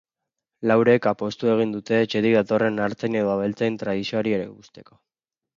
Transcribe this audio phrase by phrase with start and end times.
[0.69, 4.99] Laurek apustu egin dute etxetik datorren artzain edo abeltzain tradizioari eusteko.